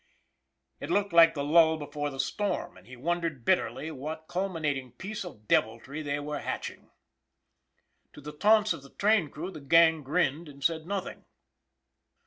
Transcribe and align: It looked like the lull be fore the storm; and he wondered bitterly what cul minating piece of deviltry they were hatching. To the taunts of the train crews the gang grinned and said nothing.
It 0.79 0.89
looked 0.89 1.13
like 1.13 1.35
the 1.35 1.43
lull 1.43 1.77
be 1.77 1.85
fore 1.85 2.09
the 2.09 2.19
storm; 2.19 2.75
and 2.75 2.87
he 2.87 2.95
wondered 2.95 3.45
bitterly 3.45 3.91
what 3.91 4.27
cul 4.27 4.49
minating 4.49 4.97
piece 4.97 5.23
of 5.23 5.47
deviltry 5.47 6.01
they 6.01 6.19
were 6.19 6.39
hatching. 6.39 6.89
To 8.13 8.21
the 8.21 8.31
taunts 8.33 8.73
of 8.73 8.81
the 8.81 8.89
train 8.89 9.29
crews 9.29 9.53
the 9.53 9.61
gang 9.61 10.01
grinned 10.01 10.49
and 10.49 10.63
said 10.63 10.87
nothing. 10.87 11.25